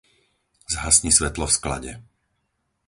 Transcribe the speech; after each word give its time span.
Zhasni 0.73 1.11
svetlo 1.13 1.45
v 1.47 1.55
sklade. 1.61 1.91